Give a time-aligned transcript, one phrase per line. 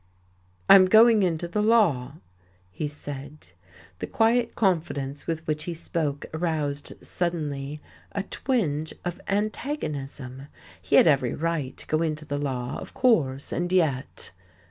[0.67, 2.13] "I'm going into the law,"
[2.71, 3.49] he said.
[3.99, 10.47] The quiet confidence with which he spoke aroused, suddenly, a twinge of antagonism.
[10.81, 14.31] He had every right to go into the law, of course, and yet!...